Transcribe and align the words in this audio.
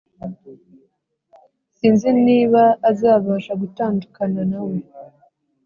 sinzi 1.75 2.09
niba 2.25 2.61
azabasha 2.89 3.51
gutandukana 3.61 4.41
nawe 4.51 4.77